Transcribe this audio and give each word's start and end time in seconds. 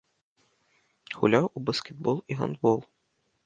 Гуляў 1.19 1.45
у 1.47 1.59
баскетбол 1.67 2.17
і 2.33 2.39
гандбол. 2.41 2.79